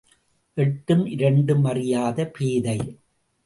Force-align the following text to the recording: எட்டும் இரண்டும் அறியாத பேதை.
எட்டும் 0.53 1.05
இரண்டும் 1.05 1.63
அறியாத 1.63 2.27
பேதை. 2.27 2.79